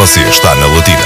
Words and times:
Você 0.00 0.20
está 0.20 0.54
na 0.54 0.66
Latina. 0.66 1.04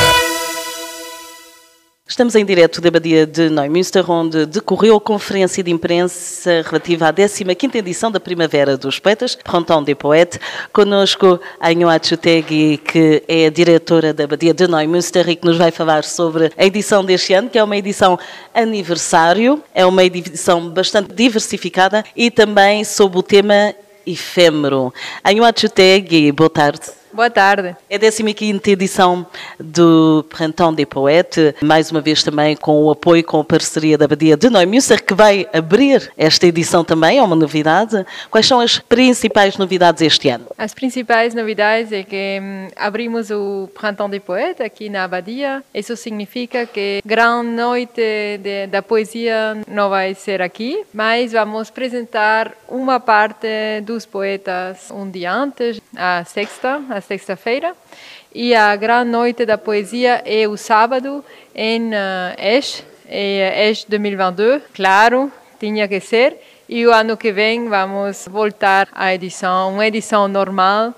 Estamos 2.07 2.37
em 2.37 2.45
direto 2.45 2.81
da 2.81 2.93
Badia 2.93 3.27
de 3.27 3.51
Neumünster, 3.51 4.09
onde 4.09 4.47
decorreu 4.47 4.95
a 4.95 5.01
conferência 5.01 5.65
de 5.65 5.73
imprensa 5.73 6.63
relativa 6.65 7.09
à 7.09 7.13
15ª 7.13 7.75
edição 7.75 8.09
da 8.09 8.21
Primavera 8.21 8.77
dos 8.77 9.01
Poetas, 9.01 9.35
Pronton 9.35 9.83
de 9.83 9.97
Poète. 9.97 10.39
Conosco 10.73 11.41
a 11.59 11.71
Anhoa 11.71 11.99
Chutegui, 12.01 12.77
que 12.77 13.21
é 13.27 13.47
a 13.47 13.51
diretora 13.51 14.15
da 14.15 14.29
Badia 14.29 14.55
de 14.55 14.69
Neumünster 14.69 15.29
e 15.29 15.35
que 15.35 15.45
nos 15.45 15.57
vai 15.57 15.73
falar 15.73 16.05
sobre 16.05 16.53
a 16.57 16.65
edição 16.65 17.05
deste 17.05 17.35
ano, 17.35 17.51
que 17.51 17.59
é 17.59 17.65
uma 17.65 17.77
edição 17.77 18.17
aniversário, 18.55 19.61
é 19.75 19.85
uma 19.85 20.05
edição 20.05 20.71
bastante 20.71 21.13
diversificada 21.13 22.05
e 22.15 22.31
também 22.31 22.85
sob 22.85 23.19
o 23.19 23.25
tema 23.25 23.75
efêmero. 24.07 24.95
Anhoa 25.25 25.53
Chutegui, 25.53 26.31
boa 26.31 26.49
tarde. 26.49 27.04
Boa 27.15 27.31
tarde. 27.31 27.77
É 27.89 27.95
a 27.95 28.01
15 28.01 28.61
edição 28.67 29.25
do 29.61 30.27
Printemps 30.29 30.75
des 30.75 30.85
Poètes, 30.85 31.55
mais 31.63 31.93
uma 31.93 32.01
vez 32.01 32.25
também 32.25 32.57
com 32.57 32.83
o 32.83 32.91
apoio, 32.91 33.23
com 33.23 33.39
a 33.39 33.45
parceria 33.45 33.97
da 33.97 34.09
Badia 34.09 34.37
de 34.37 34.51
Neumünster, 34.51 35.01
que 35.01 35.15
vai 35.15 35.47
abrir 35.53 36.13
esta 36.19 36.45
edição 36.45 36.83
também, 36.83 37.19
é 37.19 37.23
uma 37.23 37.37
novidade. 37.37 38.05
Quais 38.29 38.47
são 38.49 38.59
as 38.59 38.81
principais 38.81 39.57
novidades 39.57 40.03
este 40.03 40.29
ano? 40.29 40.47
As 40.59 40.75
principais 40.75 41.35
novidades 41.35 41.93
é 41.93 42.03
que 42.03 42.41
hum, 42.43 42.67
abrimos 42.75 43.31
o 43.31 43.71
Printemps 43.73 44.11
des 44.11 44.21
Poètes 44.21 44.67
aqui 44.67 44.89
na 44.89 45.05
Abadia. 45.05 45.63
Isso 45.73 45.97
significa 45.97 46.67
que 46.67 47.01
grande 47.07 47.51
noite 47.51 48.03
de, 48.43 48.67
da 48.67 48.83
poesia 48.83 49.57
não 49.69 49.89
vai 49.89 50.15
ser 50.15 50.43
aqui, 50.43 50.83
mas 50.93 51.31
vamos 51.31 51.69
apresentar 51.69 52.51
uma 52.69 52.99
parte 52.99 53.47
dos 53.85 54.05
poetas 54.05 54.91
um 54.91 55.09
dia 55.09 55.33
antes, 55.33 55.81
a 55.97 56.25
sexta, 56.25 56.83
a 56.91 57.04
sexta-feira. 57.07 57.75
E 58.35 58.55
a 58.55 58.75
grande 58.75 59.11
noite 59.11 59.47
da 59.47 59.57
poesia 59.57 60.23
é 60.25 60.49
o 60.49 60.57
sábado 60.57 61.25
em 61.55 61.91
Esch, 62.39 62.83
é 63.09 63.71
Esch 63.71 63.85
2022, 63.89 64.63
claro, 64.75 65.31
tinha 65.61 65.87
que 65.87 66.01
ser. 66.01 66.37
E 66.69 66.87
o 66.87 66.93
ano 66.93 67.17
que 67.17 67.31
vem 67.31 67.69
vamos 67.69 68.27
voltar 68.29 68.89
à 68.93 69.15
edição, 69.15 69.75
uma 69.75 69.87
edição 69.87 70.27
normal 70.27 70.95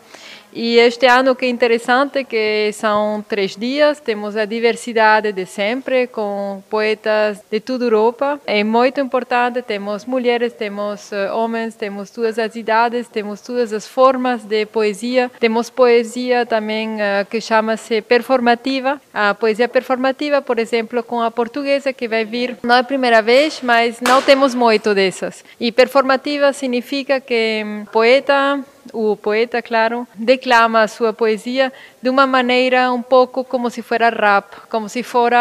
e 0.56 0.78
este 0.78 1.04
ano 1.04 1.36
que 1.36 1.44
é 1.44 1.50
interessante 1.50 2.24
que 2.24 2.72
são 2.72 3.22
três 3.28 3.54
dias, 3.54 4.00
temos 4.00 4.38
a 4.38 4.46
diversidade 4.46 5.30
de 5.30 5.44
sempre, 5.44 6.06
com 6.06 6.62
poetas 6.70 7.42
de 7.50 7.60
toda 7.60 7.84
a 7.84 7.88
Europa. 7.88 8.40
É 8.46 8.64
muito 8.64 8.98
importante, 8.98 9.60
temos 9.60 10.06
mulheres, 10.06 10.54
temos 10.54 11.12
eh, 11.12 11.30
homens, 11.30 11.74
temos 11.74 12.10
todas 12.10 12.38
as 12.38 12.56
idades, 12.56 13.06
temos 13.06 13.42
todas 13.42 13.70
as 13.70 13.86
formas 13.86 14.44
de 14.44 14.64
poesia. 14.64 15.30
Temos 15.38 15.68
poesia 15.68 16.46
também 16.46 16.94
uh, 16.94 17.26
que 17.28 17.38
chama-se 17.38 18.00
performativa. 18.00 18.98
A 19.12 19.34
poesia 19.34 19.68
performativa, 19.68 20.41
por 20.41 20.58
exemplo, 20.58 21.02
com 21.02 21.20
a 21.20 21.30
portuguesa, 21.30 21.92
que 21.92 22.08
vai 22.08 22.24
vir, 22.24 22.56
não 22.62 22.76
é 22.76 22.78
a 22.78 22.84
primeira 22.84 23.20
vez, 23.20 23.60
mas 23.62 24.00
não 24.00 24.22
temos 24.22 24.54
muito 24.54 24.94
dessas. 24.94 25.44
E 25.60 25.70
performativa 25.70 26.50
significa 26.54 27.20
que 27.20 27.62
um, 27.62 27.84
poeta 27.92 28.64
o 28.97 29.16
poeta, 29.16 29.61
claro, 29.61 30.06
declama 30.14 30.89
sua 30.89 31.12
poesia 31.12 31.72
de 32.00 32.08
uma 32.08 32.27
maneira 32.27 32.92
um 32.92 33.03
pouco 33.03 33.44
como 33.44 33.69
se 33.69 33.83
fosse 33.83 34.11
rap, 34.11 34.47
como 34.70 34.88
se 34.88 35.03
fosse 35.03 35.34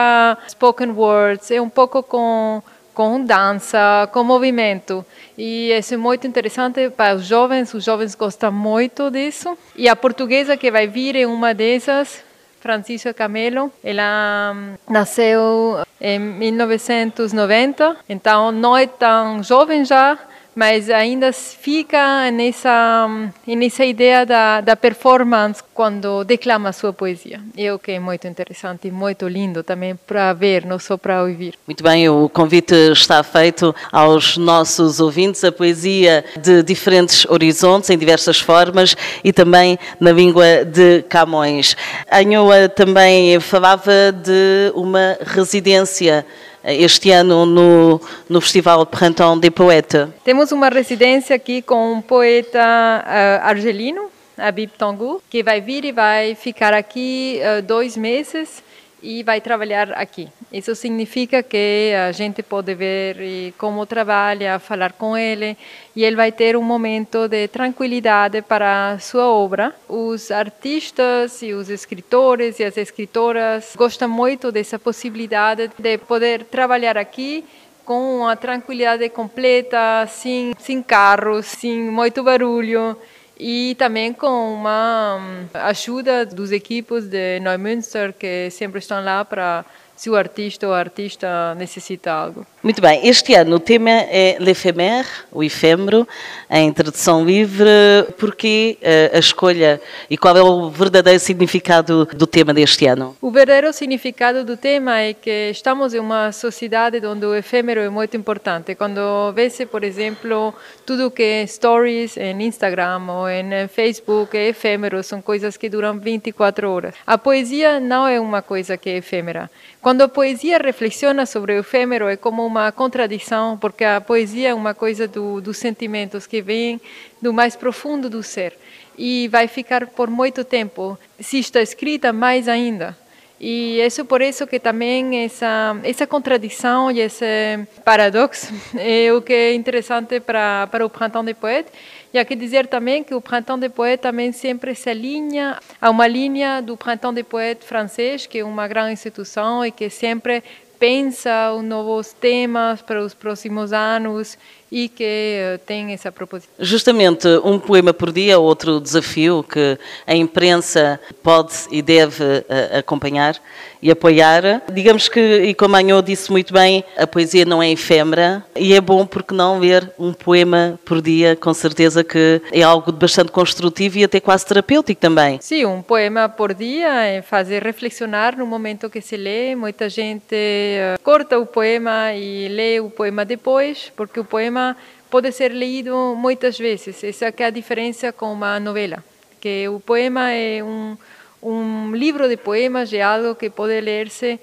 spoken 0.49 0.91
words, 0.91 1.51
é 1.51 1.61
um 1.61 1.69
pouco 1.69 2.03
com 2.03 2.61
com 2.93 3.23
dança, 3.23 4.09
com 4.13 4.23
movimento. 4.23 5.05
E 5.37 5.69
isso 5.73 5.93
é 5.93 5.97
muito 5.97 6.25
interessante 6.25 6.89
para 6.89 7.15
os 7.15 7.25
jovens, 7.25 7.73
os 7.73 7.83
jovens 7.83 8.15
gostam 8.15 8.53
muito 8.53 9.11
disso. 9.11 9.57
E 9.75 9.89
a 9.89 9.95
portuguesa 9.97 10.55
que 10.55 10.71
vai 10.71 10.87
vir 10.87 11.17
é 11.17 11.27
uma 11.27 11.53
dessas, 11.53 12.23
Francisca 12.61 13.13
Camelo. 13.13 13.69
Ela 13.83 14.53
hum, 14.55 14.75
nasceu 14.89 15.83
em 15.99 16.17
1990, 16.17 17.97
então 18.07 18.51
não 18.51 18.75
é 18.77 18.87
tão 18.87 19.43
jovem 19.43 19.83
já, 19.83 20.17
mas 20.55 20.89
ainda 20.89 21.33
fica 21.33 22.31
nessa 22.31 23.07
nessa 23.45 23.83
ideia 23.83 24.25
da, 24.25 24.61
da 24.61 24.75
performance 24.75 25.61
quando 25.73 26.23
declama 26.23 26.71
sua 26.71 26.93
poesia. 26.93 27.41
É 27.57 27.73
o 27.73 27.77
que 27.77 27.91
é 27.91 27.99
muito 27.99 28.25
interessante 28.27 28.87
e 28.87 28.91
muito 28.91 29.27
lindo 29.27 29.61
também 29.61 29.95
para 30.07 30.31
ver, 30.33 30.65
não 30.65 30.79
só 30.79 30.95
para 30.97 31.21
ouvir. 31.23 31.55
Muito 31.67 31.83
bem, 31.83 32.07
o 32.07 32.29
convite 32.29 32.73
está 32.91 33.21
feito 33.21 33.75
aos 33.91 34.37
nossos 34.37 34.99
ouvintes, 34.99 35.43
a 35.43 35.51
poesia 35.51 36.23
de 36.41 36.63
diferentes 36.63 37.25
horizontes, 37.25 37.89
em 37.89 37.97
diversas 37.97 38.39
formas 38.39 38.95
e 39.23 39.33
também 39.33 39.77
na 39.99 40.11
língua 40.11 40.63
de 40.63 41.01
Camões. 41.03 41.75
A 42.09 42.19
Anhoa 42.19 42.69
também 42.69 43.39
falava 43.39 44.11
de 44.11 44.71
uma 44.73 45.17
residência 45.21 46.25
este 46.65 47.11
ano 47.11 47.45
no, 47.45 48.01
no 48.29 48.41
Festival 48.41 48.85
Printemps 48.85 49.39
des 49.39 49.51
Poètes. 49.51 50.07
Temos 50.23 50.51
uma 50.51 50.69
residência 50.69 51.35
aqui 51.35 51.61
com 51.61 51.93
um 51.93 52.01
poeta 52.01 52.59
uh, 52.59 53.45
argelino, 53.45 54.09
Abib 54.37 54.71
Tangu, 54.77 55.21
que 55.29 55.43
vai 55.43 55.61
vir 55.61 55.85
e 55.85 55.91
vai 55.91 56.35
ficar 56.35 56.73
aqui 56.73 57.39
uh, 57.41 57.61
dois 57.61 57.95
meses 57.95 58.64
e 59.05 59.21
vai 59.21 59.39
trabalhar 59.39 59.91
aqui. 59.91 60.27
Isso 60.51 60.73
significa 60.73 61.43
que 61.43 61.93
a 61.93 62.11
gente 62.11 62.41
pode 62.41 62.73
ver 62.73 63.53
como 63.55 63.85
trabalha, 63.85 64.57
falar 64.57 64.93
com 64.93 65.15
ele, 65.15 65.55
e 65.95 66.03
ele 66.03 66.15
vai 66.15 66.31
ter 66.31 66.57
um 66.57 66.63
momento 66.63 67.27
de 67.27 67.47
tranquilidade 67.47 68.41
para 68.41 68.97
sua 68.99 69.27
obra. 69.27 69.75
Os 69.87 70.31
artistas 70.31 71.43
e 71.43 71.53
os 71.53 71.69
escritores 71.69 72.59
e 72.59 72.63
as 72.63 72.77
escritoras 72.77 73.75
gostam 73.77 74.09
muito 74.09 74.51
dessa 74.51 74.79
possibilidade 74.79 75.69
de 75.77 75.97
poder 75.99 76.45
trabalhar 76.45 76.97
aqui 76.97 77.45
com 77.85 78.21
uma 78.21 78.35
tranquilidade 78.35 79.07
completa, 79.09 80.07
sem, 80.07 80.53
sem 80.57 80.81
carros, 80.81 81.45
sem 81.45 81.79
muito 81.79 82.23
barulho 82.23 82.97
e 83.37 83.75
também 83.75 84.13
com 84.13 84.53
uma 84.53 85.17
hum, 85.17 85.47
ajuda 85.53 86.25
dos 86.25 86.51
equipes 86.51 87.05
de 87.07 87.39
Neumünster 87.39 88.13
que 88.13 88.49
sempre 88.49 88.79
estão 88.79 89.03
lá 89.03 89.25
para 89.25 89.65
se 89.95 90.09
o 90.09 90.15
artista 90.15 90.67
ou 90.67 90.73
a 90.73 90.79
artista 90.79 91.55
necessita 91.55 92.11
algo. 92.11 92.45
Muito 92.61 92.81
bem, 92.81 93.07
este 93.07 93.33
ano 93.35 93.55
o 93.55 93.59
tema 93.59 93.91
é 93.91 94.37
l'éphémère, 94.39 95.07
o 95.31 95.43
efêmero, 95.43 96.07
em 96.49 96.71
tradução 96.73 97.23
livre. 97.23 97.69
Porquê 98.17 98.77
eh, 98.81 99.11
a 99.13 99.19
escolha 99.19 99.79
e 100.09 100.17
qual 100.17 100.35
é 100.35 100.41
o 100.41 100.69
verdadeiro 100.69 101.19
significado 101.19 102.05
do 102.05 102.27
tema 102.27 102.53
deste 102.53 102.87
ano? 102.87 103.15
O 103.21 103.31
verdadeiro 103.31 103.71
significado 103.71 104.43
do 104.43 104.57
tema 104.57 104.99
é 104.99 105.13
que 105.13 105.49
estamos 105.51 105.93
em 105.93 105.99
uma 105.99 106.31
sociedade 106.31 107.05
onde 107.05 107.25
o 107.25 107.35
efêmero 107.35 107.81
é 107.81 107.89
muito 107.89 108.17
importante. 108.17 108.75
Quando 108.75 109.31
vê-se, 109.33 109.65
por 109.65 109.83
exemplo, 109.83 110.53
tudo 110.85 111.11
que 111.11 111.23
é 111.23 111.47
stories 111.47 112.17
em 112.17 112.41
Instagram 112.43 113.03
ou 113.09 113.29
em 113.29 113.67
Facebook 113.67 114.35
é 114.35 114.47
efêmero, 114.47 115.03
são 115.03 115.21
coisas 115.21 115.55
que 115.55 115.69
duram 115.69 115.99
24 115.99 116.69
horas. 116.69 116.95
A 117.05 117.17
poesia 117.17 117.79
não 117.79 118.07
é 118.07 118.19
uma 118.19 118.41
coisa 118.41 118.75
que 118.75 118.89
é 118.89 118.97
efêmera. 118.97 119.49
Quando 119.85 120.01
a 120.01 120.07
poesia 120.07 120.57
reflexiona 120.57 121.27
sobre 121.27 121.53
o 121.53 121.59
efêmero, 121.59 122.07
é 122.07 122.17
como 122.17 122.43
uma 122.43 122.71
contradição, 122.71 123.55
porque 123.55 123.83
a 123.83 124.01
poesia 124.01 124.49
é 124.49 124.53
uma 124.55 124.73
coisa 124.73 125.07
do, 125.07 125.39
dos 125.39 125.57
sentimentos 125.57 126.25
que 126.25 126.41
vem 126.41 126.81
do 127.21 127.31
mais 127.31 127.55
profundo 127.55 128.09
do 128.09 128.23
ser 128.23 128.57
e 128.97 129.27
vai 129.27 129.47
ficar 129.47 129.85
por 129.85 130.09
muito 130.09 130.43
tempo. 130.43 130.97
Se 131.19 131.37
está 131.37 131.61
escrita, 131.61 132.11
mais 132.11 132.47
ainda. 132.47 132.97
E 133.39 133.79
isso 133.79 134.03
por 134.05 134.23
isso 134.23 134.47
que 134.47 134.59
também 134.59 135.23
essa 135.23 135.77
essa 135.83 136.07
contradição 136.07 136.89
e 136.89 137.01
esse 137.01 137.59
paradoxo 137.83 138.51
é 138.75 139.13
o 139.13 139.21
que 139.21 139.33
é 139.33 139.53
interessante 139.53 140.19
para 140.19 140.65
para 140.65 140.83
o 140.83 140.89
Printemps 140.89 141.25
des 141.25 141.37
Poètes 141.37 141.71
e 142.15 142.17
há 142.17 142.23
que 142.23 142.33
dizer 142.33 142.67
também 142.67 143.03
que 143.03 143.13
o 143.13 143.19
Printemps 143.19 143.59
des 143.59 143.71
Poètes 143.73 144.01
também 144.01 144.31
sempre 144.31 144.73
se 144.73 144.89
alinha 144.89 145.59
a 145.81 145.89
uma 145.89 146.07
linha 146.07 146.61
do 146.61 146.77
Printemps 146.77 147.13
des 147.13 147.25
Poètes 147.25 147.67
francês, 147.67 148.25
que 148.25 148.39
é 148.39 148.45
uma 148.45 148.69
grande 148.69 148.93
instituição 148.93 149.65
e 149.65 149.69
que 149.69 149.89
sempre 149.89 150.41
pensa 150.79 151.51
os 151.51 151.61
novos 151.61 152.13
temas 152.13 152.81
para 152.81 153.03
os 153.03 153.13
próximos 153.13 153.73
anos 153.73 154.37
e 154.75 154.89
que 154.89 155.05
eh, 155.05 155.57
tem 155.65 155.93
essa 155.93 156.11
proposição. 156.11 156.53
Justamente 156.59 157.29
um 157.45 157.57
poema 157.57 157.93
por 157.93 158.11
dia, 158.11 158.37
outro 158.37 158.81
desafio 158.81 159.41
que 159.41 159.79
a 160.05 160.13
imprensa 160.13 160.99
pode 161.23 161.53
e 161.71 161.81
deve 161.81 162.21
uh, 162.21 162.79
acompanhar 162.79 163.39
e 163.81 163.89
apoiar. 163.89 164.63
Digamos 164.73 165.07
que, 165.07 165.19
e 165.19 165.53
como 165.53 165.77
a 165.77 165.79
Anhô 165.79 166.01
disse 166.01 166.29
muito 166.29 166.53
bem, 166.53 166.83
a 166.97 167.07
poesia 167.07 167.45
não 167.45 167.63
é 167.63 167.71
efêmera 167.71 168.43
e 168.53 168.73
é 168.73 168.81
bom 168.81 169.05
porque 169.05 169.33
não 169.33 169.59
ler 169.59 169.89
um 169.97 170.11
poema 170.11 170.77
por 170.83 171.01
dia, 171.01 171.37
com 171.37 171.53
certeza 171.53 172.03
que 172.03 172.41
é 172.51 172.61
algo 172.61 172.91
bastante 172.91 173.31
construtivo 173.31 173.99
e 173.99 174.03
até 174.03 174.19
quase 174.19 174.45
terapêutico 174.45 174.99
também. 174.99 175.39
Sim, 175.39 175.65
um 175.65 175.81
poema 175.81 176.27
por 176.27 176.53
dia 176.53 177.05
é 177.05 177.21
fazer 177.21 177.63
reflexionar 177.63 178.35
no 178.37 178.45
momento 178.45 178.89
que 178.89 178.99
se 178.99 179.15
lê. 179.15 179.55
Muita 179.55 179.87
gente 179.87 180.35
uh, 180.35 180.99
corta 181.01 181.39
o 181.39 181.45
poema 181.45 182.13
e 182.13 182.49
lê 182.49 182.81
o 182.81 182.89
poema 182.89 183.23
depois, 183.23 183.91
porque 183.95 184.19
o 184.19 184.25
poema 184.25 184.64
pode 185.09 185.31
ser 185.31 185.51
lido 185.51 186.15
muitas 186.15 186.57
vezes. 186.57 187.03
Essa 187.03 187.33
é 187.37 187.43
a 187.43 187.49
diferença 187.49 188.13
com 188.13 188.31
uma 188.31 188.59
novela, 188.59 189.03
que 189.41 189.67
o 189.67 189.79
poema 189.79 190.31
é 190.31 190.63
um, 190.63 190.97
um 191.43 191.95
livro 191.95 192.27
de 192.27 192.37
poemas 192.37 192.91
é 192.93 193.01
algo 193.01 193.35
que 193.35 193.49
pode 193.49 193.79
ler-se 193.81 194.39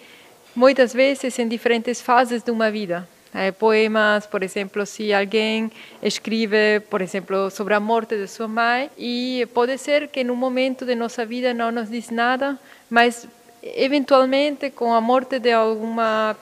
muitas 0.55 0.93
vezes 0.93 1.39
em 1.39 1.49
diferentes 1.49 2.01
fases 2.01 2.43
de 2.43 2.51
uma 2.51 2.71
vida. 2.71 3.09
Eh, 3.35 3.51
poemas, 3.51 4.27
por 4.27 4.43
exemplo, 4.43 4.85
se 4.85 5.13
alguém 5.13 5.71
escreve, 6.03 6.81
por 6.91 7.01
exemplo, 7.01 7.51
sobre 7.51 7.73
a 7.73 7.81
morte 7.81 8.15
de 8.15 8.29
sua 8.29 8.47
mãe, 8.47 8.91
e 8.99 9.49
pode 9.55 9.79
ser 9.79 10.09
que 10.09 10.23
num 10.23 10.37
momento 10.37 10.85
de 10.85 10.95
nossa 10.95 11.25
vida 11.25 11.55
não 11.55 11.73
nos 11.73 11.89
diz 11.89 12.11
nada, 12.11 12.59
mas 12.91 13.27
eventualmente 13.63 14.71
com 14.71 14.93
a 14.93 15.01
morte 15.01 15.39
de 15.39 15.51
alguma 15.51 16.37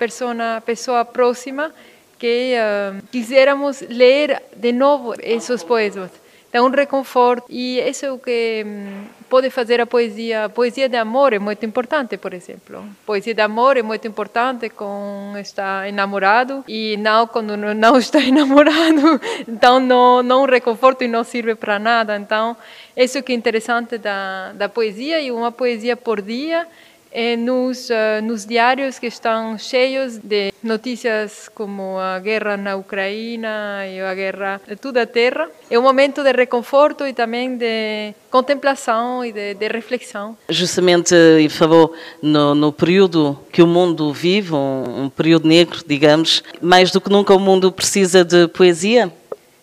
pessoa 0.67 1.05
próxima, 1.05 1.73
que 2.21 2.55
uh, 2.55 3.03
quiséramos 3.11 3.81
ler 3.89 4.43
de 4.55 4.73
novo 4.73 5.15
esses 5.23 5.65
poemas. 5.65 6.11
Dá 6.53 6.63
um 6.63 6.69
reconforto 6.69 7.47
e 7.49 7.79
isso 7.79 8.05
é 8.05 8.11
o 8.11 8.19
que 8.19 8.65
um, 8.67 9.05
pode 9.29 9.49
fazer 9.51 9.81
a 9.81 9.87
poesia. 9.87 10.47
A 10.47 10.49
poesia 10.49 10.89
de 10.89 10.97
amor 10.97 11.33
é 11.33 11.39
muito 11.39 11.65
importante, 11.65 12.17
por 12.17 12.35
exemplo. 12.35 12.85
Poesia 13.07 13.33
de 13.33 13.41
amor 13.41 13.77
é 13.77 13.83
muito 13.83 14.07
importante 14.09 14.69
quando 14.69 15.39
está 15.39 15.89
enamorado 15.89 16.65
e 16.67 16.97
não 16.97 17.27
quando 17.29 17.57
não 17.57 17.97
está 17.97 18.19
enamorado. 18.33 19.21
Então 19.49 19.79
não 19.79 20.25
não 20.25 20.45
reconforto 20.45 21.05
e 21.05 21.09
não 21.09 21.23
serve 21.23 21.55
para 21.55 21.79
nada. 21.79 22.17
Então 22.17 22.57
isso 22.97 23.23
que 23.23 23.33
é 23.33 23.37
interessante 23.37 23.97
da 23.97 24.53
da 24.53 24.69
poesia 24.69 25.21
e 25.21 25.31
uma 25.31 25.53
poesia 25.53 25.97
por 25.97 26.21
dia 26.21 26.67
é 27.13 27.37
nos, 27.37 27.91
uh, 27.91 28.23
nos 28.23 28.47
diários 28.47 28.99
que 28.99 29.07
estão 29.07 29.59
cheios 29.59 30.19
de 30.19 30.53
notícias 30.63 31.49
como 31.55 31.99
a 31.99 32.19
guerra 32.19 32.57
na 32.57 32.77
Ucrânia 32.77 33.87
e 33.89 34.01
a 34.01 34.15
guerra 34.15 34.61
de 34.67 34.77
toda 34.77 35.03
a 35.03 35.07
terra. 35.07 35.49
É 35.71 35.79
um 35.79 35.83
momento 35.83 36.23
de 36.23 36.33
reconforto 36.33 37.07
e 37.07 37.13
também 37.13 37.57
de 37.57 38.15
contemplação 38.31 39.25
e 39.25 39.33
de, 39.33 39.55
de 39.55 39.69
reflexão. 39.69 40.37
Justamente, 40.49 41.15
e 41.15 41.49
falou 41.49 41.93
no, 42.23 42.55
no, 42.55 42.73
período 42.73 43.39
que 43.53 43.63
o 43.63 43.67
mundo 43.67 44.13
vive, 44.13 44.55
um, 44.55 45.05
um 45.05 45.11
período 45.11 45.49
negro, 45.49 45.81
digamos, 45.87 46.43
mais 46.61 46.91
do 46.91 47.01
que 47.01 47.11
nunca 47.11 47.35
o 47.35 47.39
mundo 47.39 47.73
precisa 47.73 48.25
de 48.25 48.47
poesia? 48.49 49.13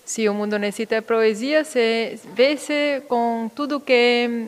se 0.07 0.29
o 0.29 0.33
mundo 0.33 0.57
necessita 0.57 0.95
de 0.95 1.01
poesia, 1.01 1.65
se 1.65 2.17
vê-se 2.33 3.03
com 3.09 3.51
tudo 3.53 3.77
que 3.77 3.91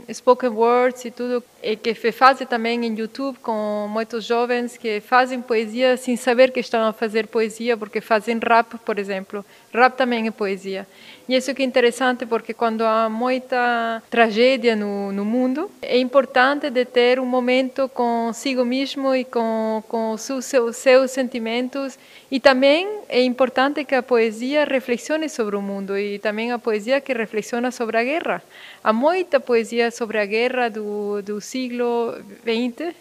é 0.07 0.13
spoken 0.13 0.51
words 0.51 1.04
e 1.04 1.12
tudo 1.12 1.44
e 1.61 1.75
que 1.75 1.94
faz 2.11 2.39
também 2.50 2.85
em 2.85 2.97
YouTube 2.97 3.38
com 3.39 3.88
muitos 3.89 4.25
jovens 4.25 4.77
que 4.77 5.01
fazem 5.01 5.41
poesia 5.41 5.97
sem 5.97 6.15
saber 6.15 6.51
que 6.51 6.59
estão 6.59 6.88
a 6.88 6.94
fazer 6.94 7.27
poesia 7.27 7.75
porque 7.75 8.01
fazem 8.01 8.39
rap, 8.39 8.77
por 8.85 8.97
exemplo. 8.97 9.44
Rap 9.73 9.95
também 9.95 10.27
é 10.27 10.31
poesia. 10.31 10.88
E 11.27 11.35
isso 11.35 11.53
que 11.53 11.61
é 11.61 11.65
interessante 11.65 12.25
porque 12.25 12.53
quando 12.56 12.83
há 12.83 13.07
muita 13.07 14.01
tragédia 14.09 14.75
no, 14.75 15.11
no 15.11 15.23
mundo, 15.23 15.69
é 15.81 15.97
importante 16.00 16.71
de 16.71 16.85
ter 16.85 17.19
um 17.19 17.25
momento 17.25 17.88
consigo 17.89 18.65
mesmo 18.65 19.13
e 19.13 19.23
com, 19.23 19.83
com 19.88 20.12
os 20.12 20.21
seus, 20.21 20.75
seus 20.75 21.12
sentimentos. 21.12 22.00
E 22.31 22.39
também 22.39 23.01
é 23.07 23.21
importante 23.21 23.83
que 23.85 23.94
a 23.94 24.01
poesia 24.01 24.65
reflexione 24.65 25.29
sobre 25.29 25.55
o 25.55 25.62
mundo 25.62 25.97
e 25.97 26.17
também 26.17 26.51
a 26.51 26.57
poesia 26.57 27.00
que 27.00 27.13
reflexiona 27.13 27.69
sobre 27.69 27.97
a 27.97 28.03
guerra. 28.03 28.41
Há 28.83 28.91
muita 28.91 29.39
poesia 29.39 29.91
sobre 29.91 30.17
a 30.17 30.25
guerra 30.25 30.69
do, 30.69 31.21
do 31.21 31.39
siglo 31.50 32.13
XX, 32.46 32.94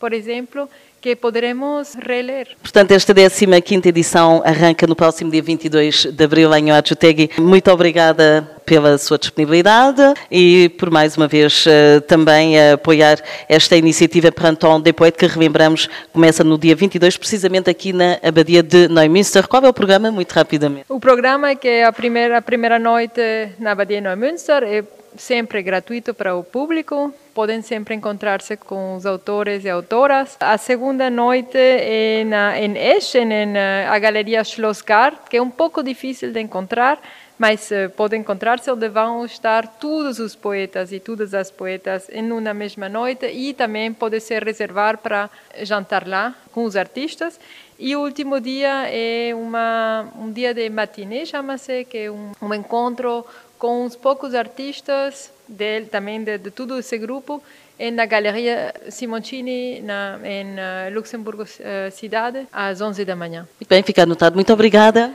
por 0.00 0.12
exemplo, 0.12 0.68
que 1.00 1.14
poderemos 1.14 1.94
reler. 1.94 2.48
Portanto, 2.60 2.92
esta 2.92 3.12
15 3.14 3.88
edição 3.88 4.42
arranca 4.44 4.86
no 4.86 4.96
próximo 4.96 5.30
dia 5.30 5.42
22 5.42 6.06
de 6.06 6.24
abril 6.24 6.52
em 6.54 6.72
Oachutegui. 6.72 7.30
Muito 7.38 7.70
obrigada 7.70 8.48
pela 8.64 8.98
sua 8.98 9.18
disponibilidade 9.18 10.02
e 10.30 10.68
por 10.78 10.90
mais 10.90 11.16
uma 11.16 11.28
vez 11.28 11.64
eh, 11.66 12.00
também 12.00 12.54
apoiar 12.72 13.18
esta 13.48 13.76
iniciativa 13.76 14.30
Pranton 14.30 14.80
de 14.80 14.92
Poète 14.92 15.18
que 15.18 15.26
relembramos 15.26 15.88
começa 16.12 16.44
no 16.44 16.56
dia 16.56 16.74
22 16.74 17.16
precisamente 17.16 17.68
aqui 17.68 17.92
na 17.92 18.18
Abadia 18.22 18.62
de 18.62 18.88
Neumünster. 18.88 19.46
Qual 19.48 19.64
é 19.64 19.68
o 19.68 19.72
programa? 19.72 20.10
Muito 20.10 20.32
rapidamente. 20.32 20.86
O 20.88 21.00
programa 21.00 21.50
é 21.50 21.56
que 21.56 21.68
é 21.68 21.84
a 21.84 21.92
primeira, 21.92 22.38
a 22.38 22.42
primeira 22.42 22.78
noite 22.78 23.20
na 23.58 23.72
Abadia 23.72 24.00
de 24.00 24.06
Neumünster 24.08 24.62
é 24.62 24.84
sempre 25.16 25.62
gratuito 25.62 26.14
para 26.14 26.34
o 26.34 26.42
público, 26.42 27.12
podem 27.34 27.62
sempre 27.62 27.94
encontrar-se 27.94 28.56
com 28.56 28.96
os 28.96 29.06
autores 29.06 29.64
e 29.64 29.70
autoras. 29.70 30.36
A 30.40 30.56
segunda 30.58 31.10
noite 31.10 31.56
é 31.56 32.24
na, 32.24 32.58
em 32.58 32.76
Eschen, 32.76 33.46
na 33.46 33.98
Galeria 33.98 34.44
Schlossgard, 34.44 35.18
que 35.28 35.36
é 35.36 35.42
um 35.42 35.50
pouco 35.50 35.82
difícil 35.82 36.32
de 36.32 36.40
encontrar, 36.40 37.00
mas 37.38 37.70
uh, 37.70 37.90
pode 37.96 38.16
encontrar-se 38.16 38.70
onde 38.70 38.88
vão 38.88 39.24
estar 39.24 39.66
todos 39.66 40.18
os 40.18 40.36
poetas 40.36 40.92
e 40.92 41.00
todas 41.00 41.34
as 41.34 41.50
poetas 41.50 42.08
em 42.10 42.30
uma 42.30 42.54
mesma 42.54 42.88
noite 42.88 43.26
e 43.26 43.52
também 43.52 43.92
pode 43.92 44.20
se 44.20 44.38
reservar 44.38 44.98
para 44.98 45.28
jantar 45.62 46.06
lá 46.06 46.34
com 46.52 46.64
os 46.64 46.76
artistas. 46.76 47.40
E 47.78 47.96
o 47.96 48.00
último 48.00 48.40
dia 48.40 48.86
é 48.86 49.34
uma, 49.34 50.06
um 50.16 50.30
dia 50.30 50.54
de 50.54 50.70
matinê, 50.70 51.26
chama-se, 51.26 51.84
que 51.84 51.98
é 51.98 52.10
um, 52.12 52.30
um 52.40 52.54
encontro 52.54 53.26
com 53.62 53.84
uns 53.84 53.94
poucos 53.94 54.34
artistas 54.34 55.30
dele, 55.46 55.86
também 55.86 56.20
de, 56.24 56.36
de 56.36 56.50
todo 56.50 56.76
esse 56.80 56.98
grupo 56.98 57.40
na 57.90 58.06
Galeria 58.06 58.72
Simoncini, 58.88 59.80
na, 59.80 60.18
em 60.24 60.52
uh, 60.52 60.94
Luxemburgo 60.94 61.42
uh, 61.42 61.90
cidade, 61.90 62.46
às 62.52 62.80
11 62.80 63.04
da 63.04 63.16
manhã. 63.16 63.46
Muito 63.60 63.68
bem, 63.68 63.82
fica 63.82 64.02
anotado. 64.02 64.36
Muito 64.36 64.52
obrigada. 64.52 65.12